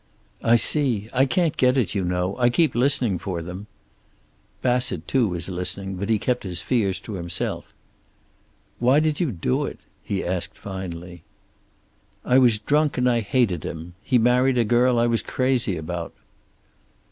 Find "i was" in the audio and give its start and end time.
12.25-12.57, 14.97-15.21